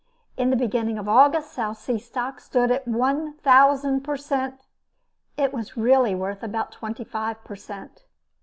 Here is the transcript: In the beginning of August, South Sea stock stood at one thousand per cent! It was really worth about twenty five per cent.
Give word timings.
In 0.35 0.49
the 0.49 0.55
beginning 0.55 0.97
of 0.97 1.07
August, 1.07 1.51
South 1.51 1.77
Sea 1.77 1.99
stock 1.99 2.39
stood 2.39 2.71
at 2.71 2.87
one 2.87 3.33
thousand 3.33 4.01
per 4.01 4.17
cent! 4.17 4.65
It 5.37 5.53
was 5.53 5.77
really 5.77 6.15
worth 6.15 6.41
about 6.41 6.71
twenty 6.71 7.03
five 7.03 7.43
per 7.43 7.55
cent. 7.55 8.05